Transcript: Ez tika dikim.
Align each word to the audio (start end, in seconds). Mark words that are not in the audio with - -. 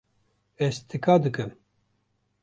Ez 0.67 0.79
tika 0.87 1.15
dikim. 1.25 1.51